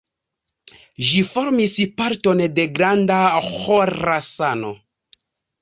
Ĝi 1.09 1.19
formis 1.33 1.75
parton 2.01 2.43
de 2.57 2.65
Granda 2.79 3.21
Ĥorasano. 3.51 4.77